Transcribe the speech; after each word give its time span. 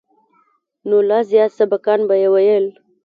نو 0.87 0.97
لا 1.09 1.19
زيات 1.29 1.51
سبقان 1.59 1.99
به 2.07 2.15
مې 2.21 2.27
ويل. 2.33 2.65